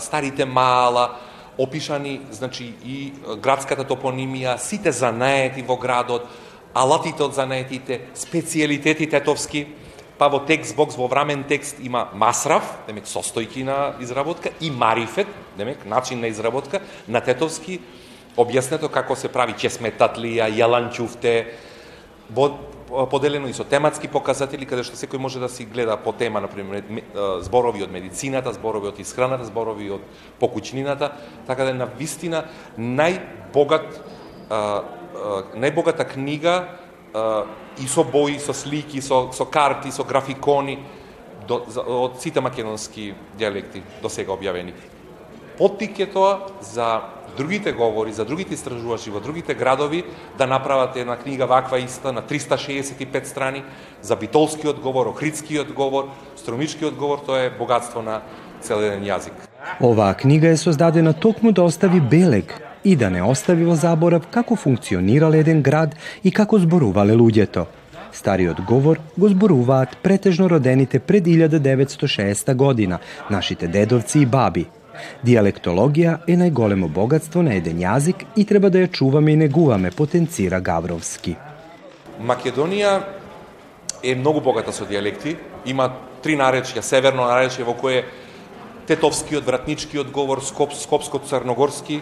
старите 0.00 0.44
мала, 0.44 1.16
опишани 1.58 2.20
значи 2.30 2.72
и 2.84 3.12
градската 3.42 3.84
топонимија, 3.84 4.56
сите 4.58 4.92
занаети 4.92 5.62
во 5.66 5.76
градот, 5.76 6.26
алатите 6.74 7.24
од 7.24 7.34
занаетите, 7.36 8.00
специјалитети 8.16 9.10
тетовски, 9.10 9.66
па 10.18 10.28
во 10.32 10.42
текст 10.46 10.76
бокс 10.76 10.96
во 10.96 11.08
врамен 11.10 11.44
текст 11.48 11.80
има 11.82 12.08
масраф, 12.14 12.64
демек 12.86 13.08
состојки 13.10 13.64
на 13.64 13.96
изработка 14.00 14.50
и 14.60 14.70
марифет, 14.70 15.26
демек 15.58 15.84
начин 15.86 16.20
на 16.20 16.30
изработка 16.32 16.80
на 17.08 17.20
тетовски 17.20 17.80
објаснето 18.36 18.88
како 18.92 19.16
се 19.16 19.28
прави 19.28 19.54
чесметатлија, 19.58 20.48
јаланчуфте, 20.56 21.34
во 22.32 22.48
поделено 23.10 23.48
и 23.48 23.52
со 23.52 23.64
тематски 23.64 24.08
показатели 24.08 24.66
каде 24.68 24.84
што 24.84 24.96
секој 24.96 25.18
може 25.18 25.40
да 25.40 25.48
си 25.48 25.64
гледа 25.64 25.96
по 25.96 26.12
тема, 26.12 26.40
на 26.40 26.48
пример, 26.48 26.84
зборови 27.40 27.82
од 27.82 27.92
медицината, 27.92 28.52
зборови 28.52 28.88
од 28.92 29.00
исхраната, 29.00 29.44
зборови 29.48 29.90
од 29.90 30.02
покучнината, 30.40 31.12
така 31.46 31.64
да 31.64 31.70
е 31.70 31.80
на 31.80 31.86
вистина 31.86 32.44
најбогат 32.76 34.02
најбогата 35.56 36.04
книга 36.08 36.78
и 37.80 37.88
со 37.88 38.04
бои, 38.04 38.38
со 38.38 38.52
слики, 38.52 39.00
со, 39.00 39.30
со 39.32 39.44
карти, 39.44 39.92
со 39.92 40.04
графикони 40.04 40.78
до, 41.48 41.62
од 41.86 42.20
сите 42.20 42.40
македонски 42.40 43.14
диалекти 43.38 43.82
до 44.02 44.08
сега 44.08 44.32
објавени. 44.36 44.74
Поттик 45.58 46.00
е 46.00 46.06
тоа 46.06 46.48
за 46.60 47.02
другите 47.36 47.72
говори, 47.72 48.12
за 48.12 48.24
другите 48.24 48.54
истражувачи 48.54 49.10
во 49.10 49.20
другите 49.20 49.54
градови 49.54 50.04
да 50.38 50.46
направат 50.46 50.96
една 50.96 51.16
книга 51.16 51.46
ваква 51.46 51.78
иста 51.78 52.12
на 52.12 52.22
365 52.22 53.24
страни 53.24 53.62
за 54.02 54.16
битолскиот 54.16 54.80
говор, 54.80 55.06
охридскиот 55.06 55.72
говор, 55.72 56.08
струмичкиот 56.36 56.94
говор, 56.94 57.18
тоа 57.26 57.46
е 57.46 57.50
богатство 57.50 58.02
на 58.02 58.20
целен 58.60 59.04
јазик. 59.04 59.34
Оваа 59.80 60.14
книга 60.14 60.48
е 60.48 60.56
создадена 60.56 61.12
токму 61.12 61.52
да 61.52 61.62
остави 61.62 62.00
белег 62.00 62.60
и 62.84 62.96
да 62.96 63.10
не 63.10 63.22
остави 63.22 63.64
во 63.64 63.74
заборав 63.74 64.26
како 64.30 64.56
функционирал 64.56 65.34
еден 65.34 65.62
град 65.62 65.94
и 66.24 66.30
како 66.30 66.58
зборувале 66.58 67.14
луѓето. 67.14 67.66
Стариот 68.12 68.60
говор 68.60 68.98
го 69.18 69.28
зборуваат 69.28 69.96
претежно 70.02 70.50
родените 70.50 70.98
пред 70.98 71.24
1960 71.24 72.54
година, 72.54 72.98
нашите 73.30 73.66
дедовци 73.66 74.18
и 74.18 74.26
баби, 74.26 74.66
Диалектологија 75.24 76.18
е 76.28 76.36
најголемо 76.36 76.88
богатство 76.88 77.42
на 77.42 77.54
еден 77.54 77.78
јазик 77.80 78.24
и 78.36 78.44
треба 78.44 78.70
да 78.70 78.84
ја 78.84 78.90
чуваме 78.90 79.32
и 79.32 79.36
негуваме, 79.36 79.90
потенцира 79.90 80.60
Гавровски. 80.60 81.36
Македонија 82.20 83.00
е 84.02 84.14
многу 84.14 84.40
богата 84.40 84.72
со 84.72 84.84
диалекти. 84.86 85.36
Има 85.66 85.92
три 86.22 86.36
наречја, 86.36 86.82
северно 86.82 87.26
наречје 87.30 87.64
во 87.64 87.74
кое 87.74 88.04
Тетовскиот, 88.86 89.44
Вратничкиот 89.46 90.10
говор, 90.10 90.42
Скоп, 90.42 90.72
Скопско-Црногорски, 90.74 92.00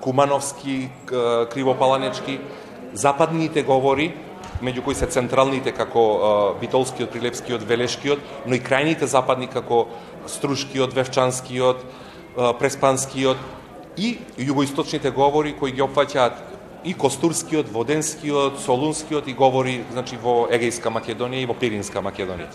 Кумановски, 0.00 0.88
Кривопаланечки, 1.52 2.40
западните 2.92 3.62
говори, 3.62 4.12
меѓу 4.62 4.82
кои 4.82 4.94
се 4.94 5.06
централните 5.06 5.72
како 5.72 6.56
Битолскиот, 6.60 7.10
Прилепскиот, 7.12 7.62
Велешкиот, 7.62 8.18
но 8.46 8.56
и 8.56 8.62
крајните 8.62 9.06
западни 9.06 9.46
како 9.46 9.86
Струшкиот, 10.26 10.94
Вевчанскиот, 10.96 11.84
преспанскиот 12.36 13.36
и 13.96 14.18
југоисточните 14.38 15.10
говори 15.10 15.54
кои 15.58 15.72
ги 15.72 15.82
опфаќаат 15.82 16.56
и 16.86 16.94
Костурскиот, 16.94 17.68
Воденскиот, 17.72 18.60
Солунскиот 18.60 19.28
и 19.28 19.34
говори 19.34 19.80
значи 19.92 20.16
во 20.22 20.46
Егејска 20.52 20.92
Македонија 20.94 21.42
и 21.42 21.46
во 21.50 21.54
Пиринска 21.58 21.98
Македонија. 21.98 22.46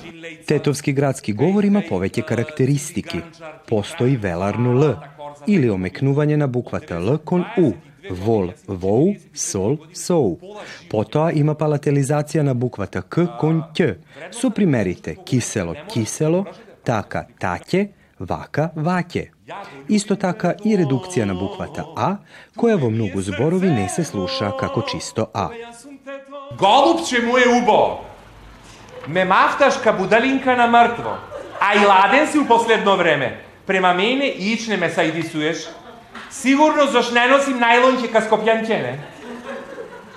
Тетовски 0.48 0.94
градски 0.94 1.34
говор 1.34 1.68
има 1.68 1.82
повеќе 1.84 2.24
карактеристики. 2.26 3.22
Постои 3.68 4.16
веларно 4.16 4.76
Л 4.80 4.96
или 5.48 5.70
омекнување 5.70 6.38
на 6.40 6.48
буквата 6.48 7.00
Л 7.02 7.18
кон 7.18 7.44
У, 7.58 7.74
вол, 8.10 8.54
воу, 8.68 9.16
сол, 9.34 9.78
соу. 9.94 10.38
Потоа 10.90 11.34
има 11.36 11.56
палателизација 11.56 12.42
на 12.48 12.56
буквата 12.56 13.02
К 13.02 13.28
кон 13.40 13.64
Ќ, 13.76 13.98
со 14.32 14.50
примерите 14.50 15.18
кисело, 15.26 15.76
кисело, 15.92 16.46
така, 16.86 17.28
таќе, 17.40 17.90
вака, 18.20 18.72
ваќе. 18.76 19.28
Исто 19.90 20.16
така 20.16 20.54
и 20.66 20.76
редукција 20.78 21.26
на 21.26 21.36
буквата 21.36 21.86
А, 21.96 22.18
која 22.58 22.78
во 22.80 22.90
многу 22.90 23.22
зборови 23.22 23.70
не 23.70 23.90
се 23.90 24.04
слуша 24.04 24.52
како 24.60 24.82
чисто 24.82 25.28
А. 25.34 25.50
Голубче 26.58 27.22
му 27.22 27.38
е 27.38 27.48
убо. 27.48 28.00
Ме 29.08 29.26
мафташ 29.26 29.78
ка 29.84 29.94
будалинка 29.94 30.56
на 30.58 30.68
мртво. 30.68 31.16
А 31.60 31.76
и 31.76 31.86
ладен 31.86 32.28
си 32.28 32.40
у 32.40 32.48
последно 32.48 32.98
време. 32.98 33.40
Према 33.68 33.94
мене 33.94 34.26
ич 34.26 34.68
не 34.68 34.78
ме 34.78 34.90
сајдисуеш. 34.90 35.68
Сигурно 36.30 36.88
зош 36.88 37.12
не 37.12 37.28
носим 37.28 37.60
најлонче 37.60 38.12
ка 38.12 38.22
скопјанчене. 38.22 38.96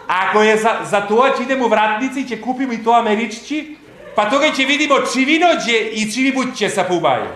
Ако 0.09 0.43
е 0.43 0.57
за, 0.57 0.85
за 0.85 1.00
тоа 1.09 1.33
ќе 1.35 1.43
идем 1.43 1.62
у 1.62 1.69
вратници 1.69 2.21
и 2.21 2.26
ќе 2.29 2.41
купим 2.41 2.73
и 2.73 2.83
тоа 2.85 3.00
америччи, 3.00 3.76
па 4.17 4.29
тога 4.31 4.53
ќе 4.53 4.67
видимо 4.67 5.00
чивиноđe 5.12 5.79
и 5.93 6.07
чиви 6.11 6.33
буќе 6.33 6.69
са 6.69 6.85
пубај. 6.88 7.26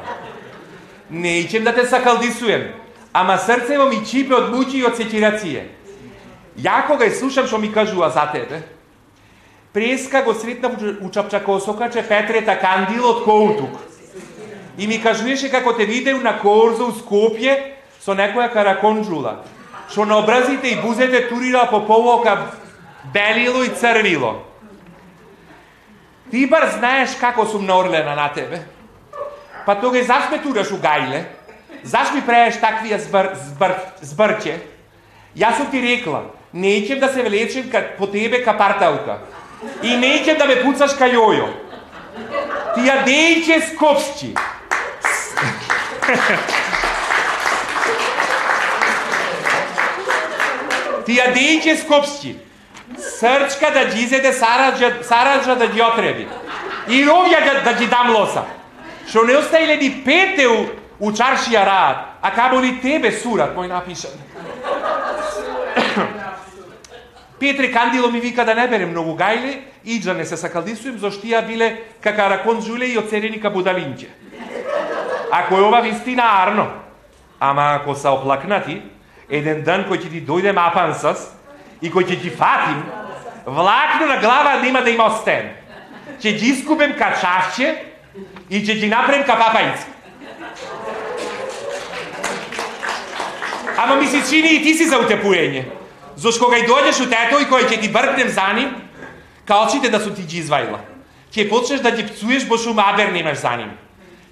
Не 1.11 1.38
ичем 1.38 1.65
да 1.65 1.75
те 1.75 1.87
сакалдисуем, 1.87 2.73
ама 3.12 3.38
срцево 3.38 3.88
ми 3.88 4.05
чипе 4.05 4.35
од 4.35 4.50
муќи 4.53 4.83
и 4.83 4.85
од 4.85 4.99
секирација. 4.99 5.65
Ја 6.61 6.83
кога 6.87 7.09
слушам 7.11 7.47
што 7.47 7.59
ми 7.59 7.73
кажува 7.73 8.11
за 8.11 8.27
тебе, 8.33 8.61
преска 9.73 10.23
го 10.23 10.35
сретнав 10.35 10.73
у 11.00 11.11
Чапчакосока, 11.11 11.91
че 11.91 12.03
Петрета 12.03 12.47
така 12.47 12.61
Кандил 12.61 13.07
од 13.07 13.25
Коутук. 13.25 13.79
И 14.79 14.87
ми 14.87 15.03
кажуваше 15.03 15.50
како 15.50 15.73
те 15.73 15.87
видеу 15.87 16.21
на 16.21 16.38
Корзо 16.38 16.91
у 16.91 16.93
Скопје 16.93 17.57
со 18.00 18.15
некоја 18.15 18.53
караконджула, 18.53 19.45
што 19.91 20.05
на 20.05 20.19
образите 20.19 20.69
и 20.69 20.81
бузете 20.83 21.29
турира 21.29 21.67
по 21.71 21.87
повока 21.87 22.53
белило 23.12 23.65
и 23.65 23.69
црвило. 23.69 24.43
Ти 26.31 26.47
бар 26.47 26.69
знаеш 26.79 27.17
како 27.21 27.47
сум 27.47 27.65
наорлена 27.67 28.15
на 28.15 28.29
тебе. 28.29 28.61
Па 29.68 29.75
тога 29.76 30.00
заш 30.00 30.06
засметураш 30.08 30.70
у 30.72 30.78
гајле? 30.80 31.26
Заш 31.84 32.14
ми 32.14 32.22
прееш 32.25 32.56
таквија 32.56 32.96
збр, 33.04 33.26
збр, 33.37 33.75
збрче? 34.00 34.54
Јас 35.37 35.58
сум 35.58 35.68
ти 35.68 35.82
рекла, 35.84 36.22
не 36.54 36.80
да 36.96 37.12
се 37.12 37.22
влечем 37.22 37.70
по 37.98 38.06
тебе 38.06 38.42
ка 38.44 38.56
парталка. 38.56 39.18
И 39.82 39.96
не 39.96 40.25
да 40.25 40.46
ме 40.46 40.62
пуцаш 40.62 40.96
ка 40.96 41.04
јојо. 41.04 41.52
Ти 42.75 42.80
ја 42.80 43.04
дејче 43.04 43.60
скопсчи. 43.68 44.32
Ти 51.04 51.12
ја 51.12 51.34
дејче 51.37 51.76
скопсчи. 51.84 52.38
Срчка 52.96 53.70
да 53.70 53.84
ги 53.84 54.00
изеде 54.02 54.32
сараджа, 54.32 54.94
сараджа 55.02 55.56
да 55.56 55.66
ги 55.66 55.82
отреби. 55.82 56.26
И 56.88 57.04
ровја 57.04 57.44
да, 57.44 57.60
да 57.64 57.78
ги 57.78 57.87
дам 57.87 58.16
лоса. 58.16 58.58
Што 59.09 59.25
не 59.25 59.33
остаиле 59.37 59.77
ни 59.81 59.88
пете 60.05 60.45
у, 60.53 60.67
у 61.00 61.11
чаршија 61.17 61.62
раат, 61.64 62.21
а 62.21 62.31
камо 62.37 62.61
ли 62.61 62.75
тебе 62.83 63.12
сурат, 63.12 63.55
мој 63.57 63.68
напишан. 63.73 64.12
Петре 67.40 67.73
Кандило 67.73 68.11
ми 68.11 68.21
вика 68.21 68.44
да 68.44 68.55
не 68.55 68.68
берем 68.68 68.90
многу 68.90 69.16
гајле, 69.16 69.62
иджа 69.85 70.14
не 70.14 70.25
се 70.29 70.37
сакалдисуем, 70.37 70.99
зашто 70.99 71.27
ја 71.27 71.40
биле 71.47 71.85
кака 72.05 72.29
ракон 72.29 72.61
жуле 72.61 72.92
и 72.92 72.99
оцерени 72.99 73.40
ка 73.40 73.49
будалинќе. 73.49 74.09
Ако 75.33 75.57
е 75.57 75.62
ова 75.62 75.81
вистина 75.81 76.23
арно, 76.42 76.68
ама 77.40 77.81
ако 77.81 77.94
са 77.94 78.11
оплакнати, 78.11 78.83
еден 79.31 79.64
ден 79.64 79.88
кој 79.88 80.05
ќе 80.05 80.11
ти 80.12 80.21
дојде 80.21 80.53
мапансас 80.53 81.33
и 81.81 81.88
кој 81.88 82.12
ќе 82.12 82.21
ти 82.21 82.31
фатим, 82.31 82.85
влакно 83.47 84.07
на 84.07 84.21
глава 84.21 84.61
нема 84.61 84.83
да 84.83 84.90
има 84.90 85.09
остен. 85.09 85.49
Ќе 86.21 86.37
ги 86.37 86.47
искубем 86.53 86.92
ка 86.99 87.16
чашче 87.16 87.88
и 88.50 88.61
ќе 88.64 88.81
ги 88.81 88.88
направим 88.88 89.24
ка 89.24 89.37
папајци. 89.37 89.87
Ама 93.76 93.96
ми 93.96 94.07
се 94.07 94.22
чини 94.28 94.54
и 94.54 94.62
ти 94.62 94.74
си 94.74 94.88
за 94.88 94.98
утепуење. 94.98 95.64
Зошто 96.16 96.44
кога 96.44 96.59
и 96.59 96.66
дојдеш 96.66 96.98
у 96.98 97.07
тето 97.07 97.38
и 97.38 97.46
кој 97.46 97.68
ќе 97.70 97.81
ти 97.81 97.88
бркнем 97.88 98.28
за 98.28 98.48
ним, 98.52 98.74
калчите 99.46 99.88
да 99.88 100.00
су 100.00 100.11
ти 100.11 100.22
ги 100.22 100.42
извајла. 100.42 100.81
Ќе 101.31 101.48
почнеш 101.48 101.81
да 101.81 101.92
ги 101.94 102.07
пцуеш, 102.09 102.48
бо 102.48 102.59
шо 102.59 102.74
абер 102.74 103.12
немаш 103.12 103.38
за 103.38 103.54
ним. 103.57 103.70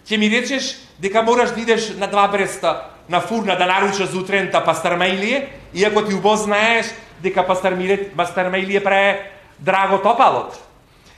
Ќе 0.09 0.18
ми 0.18 0.31
речеш 0.31 0.75
дека 0.99 1.22
мораш 1.22 1.55
да 1.55 1.61
идеш 1.61 1.92
на 1.94 2.07
два 2.07 2.29
бреста 2.29 2.90
на 3.09 3.20
фурна 3.20 3.57
да 3.57 3.66
наручаш 3.66 4.14
утрента 4.14 4.64
пастармаилие, 4.64 5.49
иако 5.75 6.03
ти 6.05 6.14
убо 6.14 6.37
знаеш 6.37 6.87
дека 7.22 7.46
пастармаилие 7.46 8.83
прае 8.83 9.31
драго 9.59 9.99
топалот. 10.03 10.65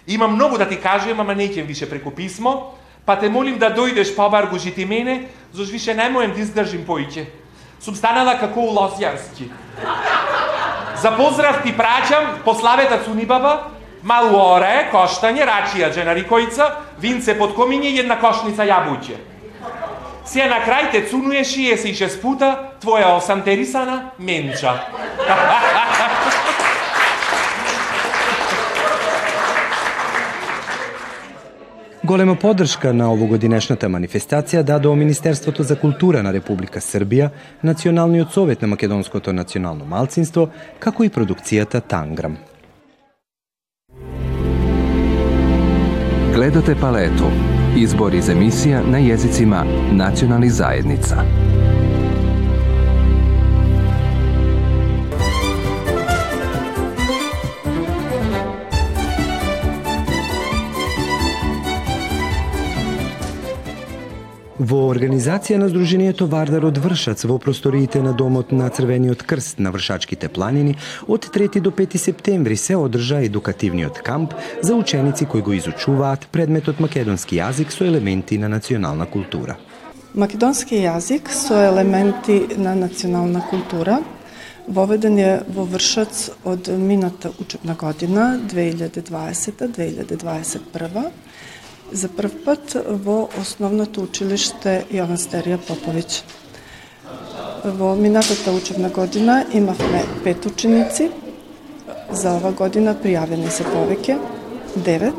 Има 0.09 0.29
многу 0.29 0.59
да 0.59 0.69
ти 0.69 0.81
кажем, 0.81 1.21
ама 1.21 1.35
не 1.35 1.51
ќе 1.53 1.67
више 1.67 1.85
преку 1.89 2.11
писмо, 2.11 2.73
па 3.05 3.19
те 3.21 3.29
молим 3.29 3.59
да 3.59 3.69
дојдеш 3.69 4.15
па 4.17 4.25
побар 4.25 4.47
го 4.49 4.59
жити 4.59 4.85
мене, 4.85 5.29
зош 5.53 5.69
више 5.69 5.95
не 5.95 6.09
моем 6.09 6.33
да 6.33 6.41
издржим 6.41 6.87
поиќе. 6.89 7.27
Сум 7.81 7.95
станала 7.95 8.39
како 8.41 8.61
у 8.61 8.73
Лосјарски. 8.73 9.51
За 10.97 11.13
поздрав 11.13 11.61
ти 11.63 11.77
праќам 11.77 12.41
пославета 12.45 12.99
Цунибаба, 13.05 13.69
малу 14.03 14.41
оре, 14.41 14.89
коштање, 14.93 15.45
рачија 15.45 15.93
дженарикојца, 15.93 16.71
винце 16.99 17.37
под 17.39 17.53
комиње 17.55 17.93
една 18.01 18.17
кошница 18.17 18.65
јабуќе. 18.65 19.21
Се 20.25 20.49
на 20.49 20.65
крај 20.65 20.91
те 20.93 21.05
цунуеш 21.09 21.57
и 21.57 21.77
се 21.77 21.93
ише 21.93 22.09
спута 22.09 22.73
твоја 22.81 23.17
осантерисана 23.17 24.11
менча. 24.19 24.73
Голема 32.09 32.39
поддршка 32.41 32.89
на 32.97 33.11
овогодинешната 33.13 33.89
манифестација 33.93 34.63
дадо 34.65 34.95
Министерството 34.97 35.63
за 35.63 35.75
култура 35.77 36.23
на 36.25 36.31
Република 36.33 36.81
Србија, 36.81 37.29
Националниот 37.63 38.33
совет 38.33 38.63
на 38.63 38.69
Македонското 38.69 39.33
национално 39.33 39.85
малцинство, 39.85 40.49
како 40.81 41.05
и 41.05 41.11
продукцијата 41.11 41.83
Танграм. 41.85 42.39
Гледате 46.33 46.81
палету. 46.81 47.29
Избор 47.77 48.17
из 48.17 48.33
емисија 48.33 48.81
на 48.89 49.05
језицима 49.05 49.67
национални 49.93 50.49
заедница. 50.49 51.27
Во 64.69 64.91
организација 64.91 65.57
на 65.57 65.71
Сдруженијето 65.71 66.27
Вардар 66.29 66.65
од 66.69 66.77
Вршац 66.83 67.23
во 67.31 67.39
просториите 67.41 68.03
на 68.05 68.11
Домот 68.13 68.51
на 68.53 68.69
Црвениот 68.69 69.23
крст 69.31 69.63
на 69.65 69.71
Вршачките 69.73 70.29
планини 70.29 70.77
од 71.07 71.29
3 71.37 71.61
до 71.65 71.71
5 71.71 71.97
септември 71.97 72.57
се 72.57 72.77
одржа 72.77 73.21
едукативниот 73.25 73.99
камп 74.05 74.35
за 74.61 74.75
ученици 74.75 75.25
кои 75.25 75.43
го 75.43 75.53
изучуваат 75.57 76.29
предметот 76.33 76.81
македонски 76.85 77.37
јазик 77.39 77.71
со 77.73 77.85
елементи 77.85 78.39
на 78.39 78.49
национална 78.49 79.07
култура. 79.07 79.57
Македонски 80.15 80.75
јазик 80.85 81.29
со 81.33 81.55
елементи 81.71 82.47
на 82.59 82.75
национална 82.75 83.41
култура 83.49 83.99
воведен 84.69 85.19
е 85.19 85.43
во 85.49 85.65
Вршац 85.65 86.31
од 86.45 86.69
мината 86.69 87.31
учебна 87.41 87.75
година 87.75 88.41
2020-2021 88.53 91.11
за 91.93 92.09
прв 92.09 92.33
пат 92.45 92.77
во 93.05 93.29
основното 93.41 94.03
училиште 94.05 94.85
Јован 94.93 95.17
Стерија 95.17 95.59
Поповиќ. 95.69 96.21
Во 97.79 97.95
минатата 97.97 98.53
учебна 98.53 98.89
година 98.89 99.45
имавме 99.53 100.05
пет 100.25 100.47
ученици, 100.47 101.11
за 102.13 102.37
ова 102.37 102.53
година 102.53 102.95
пријавени 102.95 103.51
се 103.51 103.65
повеќе, 103.65 104.19
девет. 104.77 105.15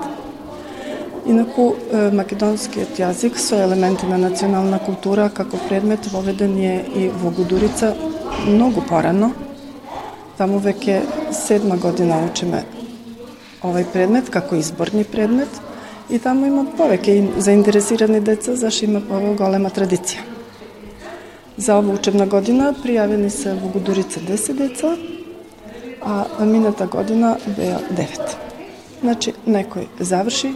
Инаку 1.25 1.73
македонскиот 2.13 2.99
јазик 3.01 3.38
со 3.38 3.60
елементи 3.65 4.05
на 4.08 4.17
национална 4.17 4.79
култура 4.79 5.29
како 5.29 5.58
предмет 5.69 6.05
воведен 6.13 6.58
е 6.58 6.86
и 6.95 7.10
во 7.10 7.32
Гудурица 7.32 7.95
многу 8.47 8.82
порано. 8.82 9.34
Таму 10.38 10.60
веќе 10.60 11.01
седма 11.34 11.77
година 11.77 12.21
учиме 12.25 12.63
овај 13.63 13.91
предмет 13.91 14.29
како 14.29 14.55
изборни 14.55 15.03
предмет– 15.03 15.49
и 16.10 16.19
таму 16.19 16.48
има 16.50 16.65
повеќе 16.78 17.39
заинтересирани 17.41 18.19
деца, 18.19 18.56
зашто 18.56 18.86
има 18.86 19.02
ова 19.10 19.34
голема 19.38 19.69
традиција. 19.69 20.26
За 21.58 21.78
ова 21.78 21.93
учебна 21.93 22.26
година 22.26 22.74
пријавени 22.74 23.30
се 23.30 23.54
во 23.54 23.69
Гудурица 23.69 24.19
10 24.19 24.54
деца, 24.58 24.95
а 26.02 26.45
мината 26.45 26.88
година 26.88 27.38
беа 27.58 27.80
9. 27.91 28.36
Значи, 29.02 29.34
некој 29.48 29.88
заврши 30.00 30.54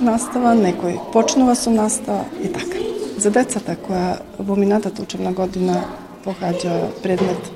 настава, 0.00 0.54
некој 0.56 0.98
почнува 1.12 1.54
со 1.54 1.70
настава 1.70 2.24
и 2.42 2.48
така. 2.48 2.78
За 3.18 3.30
децата 3.30 3.76
која 3.76 4.20
во 4.38 4.56
минатата 4.56 5.02
учебна 5.02 5.32
година 5.32 5.82
погаѓа 6.24 7.02
предмет 7.02 7.50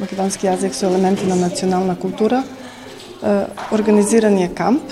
македонски 0.00 0.46
јазик 0.46 0.72
со 0.72 0.86
елементи 0.86 1.26
на 1.26 1.36
национална 1.36 1.96
култура, 1.96 2.42
организиран 3.72 4.38
е 4.38 4.48
камп 4.48 4.82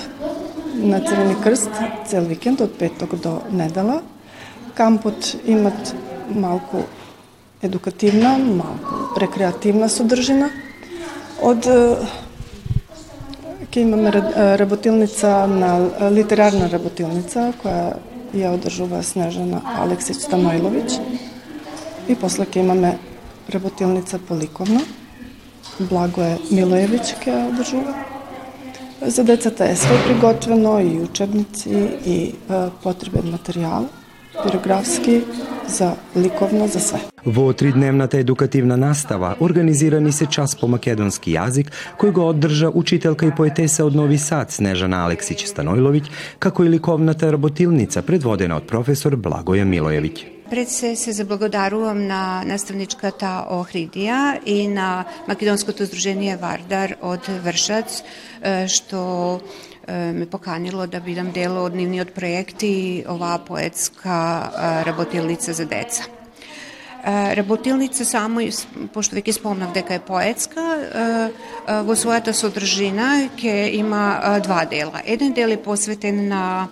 на 0.77 1.01
Црвени 1.01 1.35
крст 1.43 1.71
цел 2.07 2.25
викенд 2.25 2.61
од 2.61 2.79
петок 2.79 3.17
до 3.21 3.41
недела. 3.51 4.03
Кампот 4.75 5.37
имат 5.47 5.95
малку 6.31 6.85
едукативна, 7.62 8.37
малку 8.39 9.19
рекреативна 9.21 9.89
содржина. 9.89 10.51
Од 11.43 11.67
ќе 13.71 13.83
имаме 13.83 14.11
работилница 14.57 15.47
на 15.47 16.11
литерарна 16.11 16.69
работилница 16.73 17.53
која 17.62 17.97
ја 18.37 18.53
одржува 18.57 19.03
Снежана 19.03 19.62
Алексич 19.81 20.25
Станојловиќ. 20.25 21.01
И 22.09 22.15
после 22.15 22.45
ќе 22.45 22.61
имаме 22.65 22.99
работилница 23.53 24.19
поликовна. 24.19 24.85
Благое 25.79 26.39
Милоевиќ 26.51 27.17
ќе 27.21 27.33
ја 27.33 27.49
одржува. 27.49 28.15
За 29.02 29.24
децата 29.24 29.65
е 29.65 29.76
све 29.76 29.95
приготвено 30.06 30.80
и 30.80 31.00
учебници 31.02 31.69
и 32.06 32.36
потребен 32.84 33.34
материјал 33.34 33.89
пирографски, 34.43 35.21
за 35.67 35.95
ликовно, 36.17 36.67
за 36.67 36.80
све. 36.80 37.00
Во 37.26 37.54
тридневната 37.54 38.17
едукативна 38.17 38.78
настава 38.78 39.36
организирани 39.39 40.12
се 40.12 40.26
час 40.26 40.56
по 40.56 40.67
македонски 40.67 41.36
јазик 41.36 41.71
кој 42.02 42.12
го 42.12 42.28
оддржа 42.30 42.71
учителка 42.74 43.26
и 43.26 43.36
поетеса 43.36 43.86
од 43.86 43.95
Нови 43.95 44.17
Сад 44.17 44.52
Снежана 44.52 45.06
Алексиќ 45.06 45.45
Станојловиќ, 45.45 46.10
како 46.39 46.65
и 46.65 46.69
ликовната 46.69 47.32
работилница 47.32 48.02
предводена 48.02 48.58
од 48.58 48.67
професор 48.67 49.15
Благоја 49.17 49.67
Милојевиќ. 49.67 50.35
Пред 50.50 50.70
се 50.70 50.96
се 50.96 51.12
заблагодарувам 51.12 52.06
на 52.06 52.42
наставничката 52.46 53.46
Охридија 53.50 54.38
и 54.46 54.68
на 54.68 55.04
Македонското 55.28 55.85
здружение 55.85 56.37
Вардар 56.37 56.94
од 57.02 57.26
Вршац 57.42 58.02
што 58.70 59.40
ме 59.88 60.26
поканило 60.30 60.87
да 60.87 61.00
бидам 61.00 61.32
дел 61.35 61.59
од 61.64 61.74
нивниот 61.74 62.14
проект 62.14 62.62
и 62.62 63.02
оваа 63.09 63.38
поетска 63.42 64.85
работилница 64.87 65.52
за 65.52 65.66
деца. 65.66 66.06
Работилница 67.07 68.03
само, 68.03 68.42
пошто 68.90 69.14
веќе 69.14 69.37
спомнав 69.37 69.71
дека 69.71 69.95
е 69.95 70.03
поетска, 70.03 70.62
во 71.87 71.95
својата 71.95 72.35
содржина 72.35 73.29
ќе 73.38 73.71
има 73.79 74.40
два 74.42 74.64
дела. 74.66 75.05
Еден 75.07 75.31
дел 75.33 75.55
е 75.55 75.61
посветен 75.62 76.27
на 76.27 76.66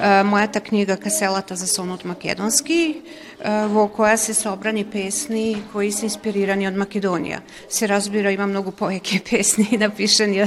мојата 0.00 0.64
книга 0.64 0.96
Каселата 0.96 1.56
за 1.56 1.66
сонот 1.68 2.04
македонски, 2.04 3.02
во 3.44 3.88
која 3.92 4.16
се 4.16 4.34
собрани 4.34 4.84
песни 4.84 5.62
кои 5.72 5.92
се 5.92 6.06
инспирирани 6.08 6.64
од 6.68 6.76
Македонија. 6.80 7.42
Се 7.68 7.88
разбира, 7.88 8.32
има 8.32 8.46
многу 8.48 8.72
повеќе 8.72 9.20
песни 9.30 9.76
напишани 9.76 10.46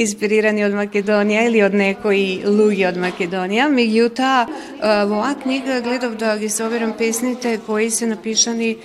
инспирирани 0.00 0.64
од 0.64 0.72
Македонија 0.72 1.46
или 1.50 1.60
од 1.62 1.76
некои 1.76 2.40
луѓе 2.46 2.88
од 2.88 3.00
Македонија. 3.02 3.68
Меѓутоа, 3.68 4.46
во 4.80 5.20
оваа 5.20 5.34
книга 5.42 5.80
гледав 5.84 6.16
да 6.16 6.38
ги 6.40 6.48
соберам 6.48 6.96
песните 6.96 7.58
кои 7.66 7.90
се 7.90 8.08
напишани 8.08 8.76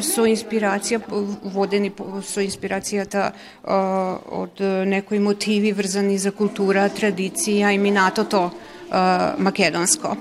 со 0.00 0.26
инспирација, 0.30 1.02
водени 1.50 1.90
со 2.22 2.40
инспирацијата 2.46 3.32
од 3.64 4.60
некои 4.86 5.18
мотиви 5.18 5.72
врзани 5.74 6.18
за 6.18 6.30
култура, 6.30 6.86
традиција 6.94 7.74
и 7.74 7.78
минатото 7.78 8.50
македонско. 9.38 10.16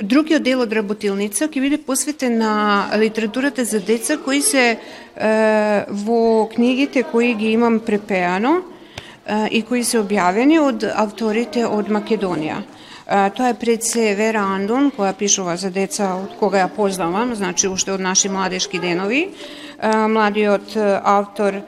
Другиот 0.00 0.42
дел 0.42 0.62
од 0.64 0.72
работилница 0.72 1.48
ќе 1.52 1.60
биде 1.60 1.78
посветен 1.84 2.38
на 2.40 2.88
литературата 2.96 3.64
за 3.68 3.80
деца 3.84 4.16
кои 4.16 4.40
се 4.40 4.78
во 6.04 6.48
книгите 6.48 7.02
кои 7.02 7.34
ги 7.34 7.52
имам 7.52 7.80
препеано 7.84 8.62
и 9.50 9.60
кои 9.62 9.84
се 9.84 10.00
објавени 10.00 10.56
од 10.60 10.86
авторите 10.88 11.66
од 11.66 11.92
Македонија. 11.92 12.62
Тоа 13.10 13.50
е 13.50 13.58
пред 13.58 13.84
се 13.84 14.14
Вера 14.14 14.40
Андон, 14.54 14.92
која 14.94 15.12
пишува 15.18 15.56
за 15.58 15.70
деца 15.70 16.14
од 16.16 16.38
кога 16.38 16.62
ја 16.62 16.70
познавам, 16.70 17.34
значи 17.34 17.68
уште 17.68 17.92
од 17.92 18.00
наши 18.00 18.28
младешки 18.28 18.78
денови. 18.78 19.34
Младиот 19.82 20.76
автор 21.04 21.62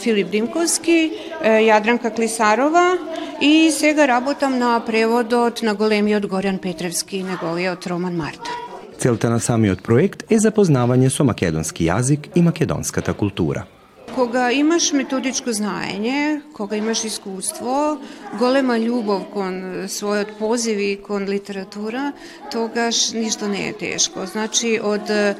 Филип 0.00 0.28
Димковски, 0.30 1.12
Јадранка 1.42 2.14
Клисарова 2.14 2.98
и 3.40 3.70
сега 3.72 4.06
работам 4.08 4.58
на 4.58 4.80
преводот 4.84 5.62
на 5.62 5.74
големиот 5.74 6.24
Горјан 6.28 6.58
Петревски 6.60 7.16
и 7.16 7.22
неговиот 7.22 7.86
роман 7.86 8.16
Марта. 8.16 8.50
Целта 8.98 9.30
на 9.30 9.40
самиот 9.40 9.82
проект 9.82 10.24
е 10.32 10.38
запознавање 10.40 11.08
со 11.12 11.24
македонски 11.24 11.88
јазик 11.88 12.30
и 12.34 12.42
македонската 12.42 13.14
култура. 13.14 13.66
Кога 14.14 14.48
имаш 14.52 14.92
методичко 14.96 15.52
знаење, 15.52 16.40
кога 16.56 16.76
имаш 16.76 17.04
искуство, 17.04 17.98
голема 18.38 18.78
љубов 18.80 19.26
кон 19.32 19.88
својот 19.92 20.38
позив 20.38 20.78
и 20.80 20.96
кон 20.96 21.24
литература, 21.28 22.12
тогаш 22.52 23.12
ништо 23.12 23.48
не 23.48 23.68
е 23.68 23.72
тешко. 23.72 24.24
Значи, 24.26 24.78
од 24.80 25.10
е, 25.10 25.34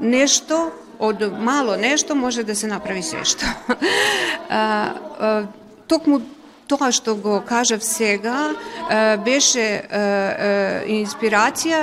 нешто 0.00 0.70
од 0.98 1.22
мало 1.38 1.76
нешто 1.76 2.14
може 2.14 2.42
да 2.42 2.54
се 2.54 2.66
направи 2.66 3.02
се 3.02 3.24
што. 3.24 3.46
Токму 5.88 6.20
тоа 6.68 6.92
што 6.92 7.14
го 7.16 7.40
кажав 7.48 7.82
сега 7.82 8.52
беше 9.24 9.64
инспирација 11.00 11.80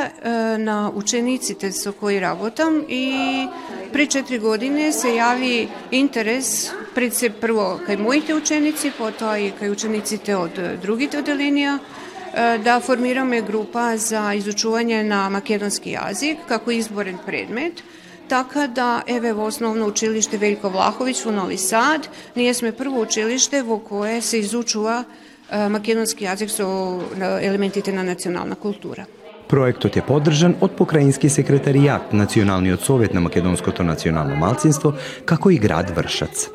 на 0.62 0.92
учениците 0.94 1.72
со 1.72 1.94
кои 1.94 2.20
работам 2.22 2.84
и 2.88 3.48
пред 3.94 4.14
4 4.14 4.40
години 4.40 4.92
се 4.94 5.16
јави 5.18 5.68
интерес 5.92 6.72
пред 6.96 7.16
се 7.16 7.30
прво 7.30 7.80
кај 7.88 7.98
моите 7.98 8.34
ученици, 8.34 8.94
потоа 8.98 9.40
и 9.40 9.52
кај 9.52 9.72
учениците 9.72 10.36
од 10.36 10.60
другите 10.82 11.20
оделенија 11.24 11.80
да 12.64 12.80
формираме 12.84 13.42
група 13.42 13.98
за 13.98 14.34
изучување 14.38 15.02
на 15.08 15.30
македонски 15.30 15.96
јазик 15.96 16.46
како 16.48 16.72
изборен 16.72 17.18
предмет 17.26 17.82
Така 18.30 18.68
да, 18.68 19.04
еве 19.08 19.34
во 19.34 19.46
основно 19.46 19.86
училиште 19.86 20.38
Велико 20.38 20.70
Влаховиќ 20.74 21.26
во 21.26 21.32
Нови 21.32 21.58
Сад, 21.58 22.10
ние 22.36 22.54
сме 22.54 22.72
прво 22.72 23.02
училиште 23.02 23.62
во 23.62 23.78
кое 23.78 24.22
се 24.22 24.42
изучува 24.42 25.06
македонски 25.52 26.26
јазик 26.26 26.50
со 26.50 26.66
елементите 27.42 27.94
на 27.94 28.04
национална 28.04 28.56
култура. 28.56 29.06
Проектот 29.48 29.98
е 29.98 30.02
поддржан 30.02 30.56
од 30.62 30.74
Покраински 30.74 31.30
секретаријат, 31.30 32.14
Националниот 32.18 32.82
совет 32.82 33.14
на 33.14 33.22
македонското 33.22 33.84
национално 33.84 34.36
малцинство, 34.36 34.94
како 35.26 35.52
и 35.52 35.60
град 35.62 35.94
Вршац. 35.94 36.50